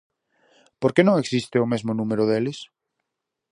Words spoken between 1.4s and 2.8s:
o mesmo número deles?